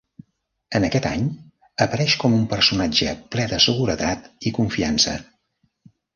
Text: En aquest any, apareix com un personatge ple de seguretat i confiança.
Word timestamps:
En 0.77 0.85
aquest 0.85 1.07
any, 1.09 1.27
apareix 1.87 2.15
com 2.23 2.39
un 2.39 2.47
personatge 2.55 3.13
ple 3.37 3.47
de 3.53 3.61
seguretat 3.67 4.27
i 4.53 4.57
confiança. 4.61 5.17